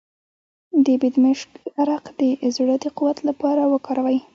د 0.85 0.87
بیدمشک 1.01 1.49
عرق 1.81 2.05
د 2.19 2.21
زړه 2.55 2.75
د 2.83 2.85
قوت 2.97 3.17
لپاره 3.29 3.61
وکاروئ 3.73 4.19